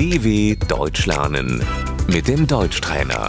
DW 0.00 0.56
Deutsch 0.66 1.04
lernen 1.06 1.48
mit 2.14 2.24
dem 2.28 2.46
Deutschtrainer. 2.46 3.24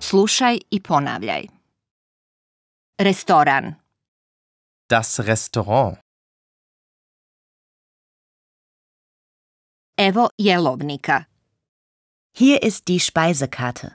Slušaj 0.00 0.58
i 0.70 0.78
ponavljaj. 0.88 1.42
Restoran, 2.98 3.74
Das 4.90 5.18
Restaurant. 5.20 5.98
evo 9.98 10.28
jelovnika, 10.38 11.24
Hier 12.38 12.62
ist 12.62 12.88
die 12.88 13.00
Speisekarte. 13.00 13.88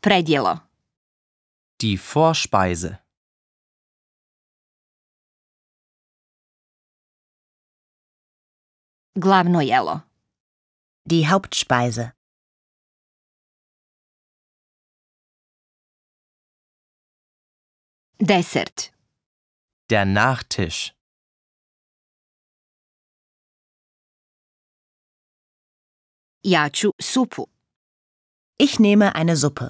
predjelo, 0.00 0.60
Die 1.80 1.96
Vorspeise. 1.98 3.03
Glavno 9.14 9.60
jelo, 9.60 10.00
Die 11.06 11.26
Hauptspeise. 11.30 12.12
desert, 18.18 18.92
Der 19.90 20.04
Nachtisch. 20.04 20.92
ja 26.42 26.68
ću 26.68 26.88
supu, 27.00 27.42
Ich 28.58 28.78
nehme 28.78 29.08
eine 29.20 29.36
Suppe. 29.36 29.68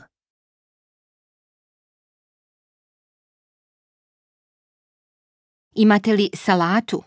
imate 5.82 6.12
li 6.16 6.26
salatu, 6.44 6.98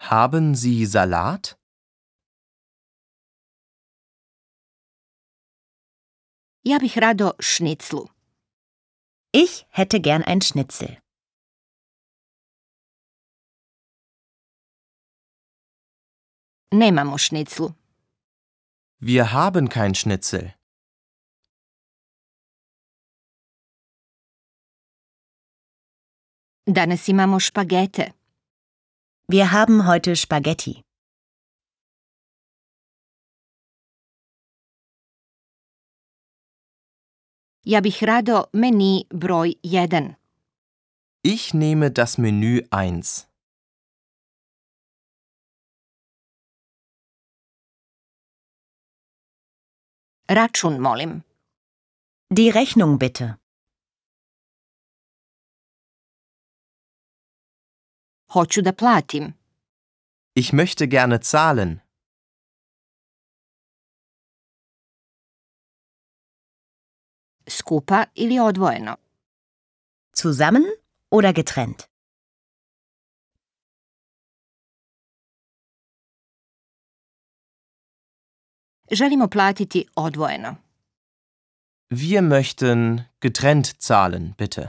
Haben 0.00 0.54
Sie 0.54 0.86
Salat? 0.86 1.56
ja 6.64 6.78
bih 6.78 6.96
rado 7.02 7.28
šniclu, 7.40 8.02
Ich 9.32 9.66
hätte 9.70 10.00
gern 10.00 10.22
ein 10.24 10.40
Schnitzel. 10.40 10.92
nemamo 16.72 17.18
šniclu, 17.18 17.74
Wir 18.98 19.32
haben 19.32 19.68
kein 19.68 19.94
Schnitzel. 19.94 20.52
danas 26.66 27.08
imamo 27.08 27.38
špagete, 27.40 28.12
Wir 29.32 29.52
haben 29.52 29.86
heute 29.86 30.16
Spaghetti. 30.16 30.82
ja 37.64 37.80
bih 37.80 38.02
rado 38.02 38.48
meni 38.52 39.06
broj 39.22 39.54
1, 39.62 40.16
Ich 41.22 41.54
nehme 41.54 41.90
das 41.92 42.18
Menü 42.18 42.62
1. 42.70 43.28
račun 50.28 50.80
molim, 50.80 51.22
Die 52.30 52.50
Rechnung 52.50 52.98
bitte. 52.98 53.39
Hoću 58.32 58.62
da 58.62 58.72
platim, 58.72 59.32
Ich 60.34 60.52
möchte 60.52 60.86
gerne 60.86 61.18
zahlen. 61.22 61.80
skupa 67.48 68.04
ili 68.14 68.38
odvojeno, 68.40 68.96
Zusammen 70.16 70.64
oder 71.10 71.32
getrennt? 71.32 71.82
želimo 78.90 79.28
platiti 79.28 79.86
odvojeno. 79.96 80.56
Wir 81.90 82.22
möchten 82.22 83.00
getrennt 83.20 83.66
zahlen, 83.80 84.34
bitte. 84.38 84.68